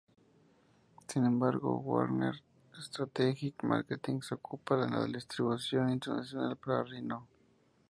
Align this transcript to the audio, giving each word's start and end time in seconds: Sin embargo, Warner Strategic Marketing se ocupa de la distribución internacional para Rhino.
Sin 1.07 1.27
embargo, 1.27 1.77
Warner 1.77 2.33
Strategic 2.73 3.63
Marketing 3.63 4.19
se 4.23 4.33
ocupa 4.33 4.75
de 4.75 4.89
la 4.89 5.05
distribución 5.05 5.91
internacional 5.91 6.57
para 6.57 6.81
Rhino. 6.83 7.27